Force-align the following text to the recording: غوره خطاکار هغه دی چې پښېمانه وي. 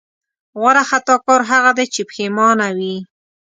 غوره 0.59 0.83
خطاکار 0.89 1.41
هغه 1.51 1.71
دی 1.77 1.85
چې 1.93 2.01
پښېمانه 2.09 2.67
وي. 2.77 2.95